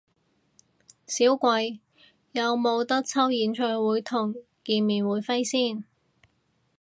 [1.05, 1.79] 少貴，
[2.31, 5.83] 有無得抽演唱會同見面會飛先？